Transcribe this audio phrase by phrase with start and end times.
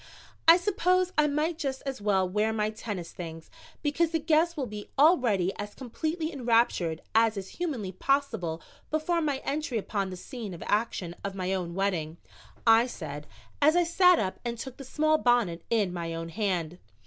[0.47, 3.51] "I suppose I might just as well wear my tennis things,
[3.83, 9.43] because the guests will be already as completely enraptured as is humanly possible before my
[9.45, 12.17] entry upon the scene of action of my own wedding,"
[12.65, 13.27] I said,
[13.61, 16.79] as I sat up and took the small bonnet in my own hand.